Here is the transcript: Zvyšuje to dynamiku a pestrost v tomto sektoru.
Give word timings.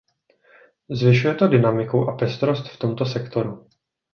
Zvyšuje 0.91 1.35
to 1.35 1.47
dynamiku 1.47 2.09
a 2.09 2.15
pestrost 2.17 2.67
v 2.67 2.77
tomto 2.79 3.05
sektoru. 3.05 3.67